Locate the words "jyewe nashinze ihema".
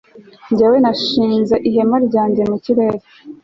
0.55-1.97